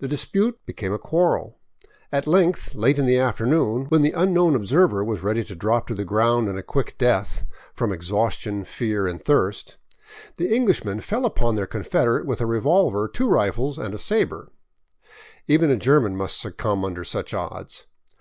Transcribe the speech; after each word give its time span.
The 0.00 0.08
dispute 0.08 0.58
became 0.66 0.92
a 0.92 0.98
quarrel. 0.98 1.60
At 2.10 2.26
length, 2.26 2.74
late 2.74 2.98
in 2.98 3.06
the 3.06 3.18
after 3.20 3.46
noon, 3.46 3.84
when 3.84 4.02
the 4.02 4.10
unknown 4.10 4.56
observer 4.56 5.04
was 5.04 5.22
ready 5.22 5.44
to 5.44 5.54
drop 5.54 5.86
to 5.86 5.94
the 5.94 6.04
ground 6.04 6.48
and 6.48 6.58
a 6.58 6.62
quick 6.64 6.98
death, 6.98 7.46
from 7.72 7.92
exhaustion, 7.92 8.64
fear, 8.64 9.06
and 9.06 9.22
thirst, 9.22 9.76
the 10.38 10.52
Englishmen 10.52 10.98
fell 10.98 11.24
upon 11.24 11.54
their 11.54 11.66
confederate 11.68 12.26
with 12.26 12.40
a 12.40 12.46
revolver, 12.46 13.06
two 13.06 13.28
rifles, 13.28 13.78
and 13.78 13.94
a 13.94 13.98
sabre. 13.98 14.50
Even 15.46 15.70
a 15.70 15.76
German 15.76 16.16
must 16.16 16.40
succumb 16.40 16.84
under 16.84 17.04
such 17.04 17.32
odds. 17.32 17.84